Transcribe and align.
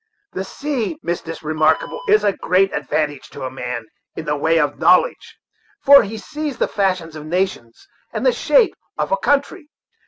The 0.33 0.43
sea, 0.43 0.97
Mistress 1.03 1.43
Remarkable, 1.43 2.01
is 2.07 2.23
a 2.23 2.33
great 2.33 2.73
advantage 2.75 3.29
to 3.29 3.43
a 3.43 3.51
man, 3.51 3.85
in 4.15 4.25
the 4.25 4.35
way 4.35 4.57
of 4.57 4.79
knowledge, 4.79 5.37
for 5.83 6.01
he 6.01 6.17
sees 6.17 6.57
the 6.57 6.67
fashions 6.67 7.15
of 7.15 7.23
nations 7.27 7.87
and 8.11 8.25
the 8.25 8.33
shape 8.33 8.73
of 8.97 9.11
a 9.11 9.17
country. 9.17 9.69